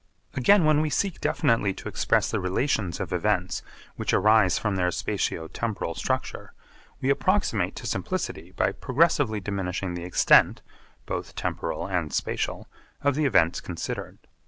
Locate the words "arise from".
4.15-4.75